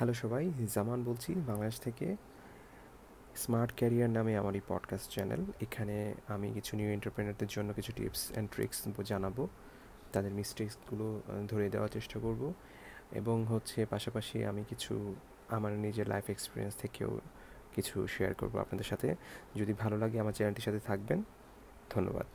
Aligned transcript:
Hello 0.00 0.14
সবাই, 0.14 0.50
জামান 0.74 1.04
বলছি 1.04 1.34
বাংলাদেশ 1.34 1.80
থেকে। 1.80 2.16
স্মার্ট 3.36 3.72
ক্যারিয়ার 3.76 4.10
নামে 4.10 4.36
আমার 4.36 4.54
এই 4.54 4.60
পডকাস্ট 4.68 5.10
চ্যানেল 5.10 5.44
এখানে 5.60 6.14
আমি 6.28 6.52
কিছু 6.52 6.76
নিউ 6.76 6.90
এন্টারপ্রেনারদের 6.90 7.48
জন্য 7.50 7.72
কিছু 7.72 7.92
টিপস 7.96 8.28
অ্যান্ড 8.32 8.50
ট্রিক্স 8.50 8.82
জানাব। 9.04 9.46
তাদের 10.12 10.34
মিস্টেক্সগুলো 10.34 11.20
ধরে 11.48 11.70
দেওয়ার 11.70 11.88
চেষ্টা 11.88 12.20
করব। 12.20 12.52
এবং 13.12 13.46
হচ্ছে 13.46 13.86
পাশাপাশি 13.86 14.44
আমি 14.44 14.64
কিছু 14.68 15.14
আমার 15.48 15.72
নিজের 15.72 16.08
লাইফ 16.08 16.30
এক্সপিরিয়েন্স 16.30 16.76
থেকেও 16.76 17.20
কিছু 17.74 18.06
শেয়ার 18.06 18.34
করব 18.34 18.58
আপনাদের 18.58 18.84
সাথে। 18.84 19.14
যদি 19.56 19.72
ভালো 19.72 19.98
লাগে 19.98 20.20
আমার 20.20 20.32
চ্যানেলটির 20.32 20.64
সাথে 20.64 20.80
থাকবেন। 20.80 21.22
ধন্যবাদ। 21.90 22.26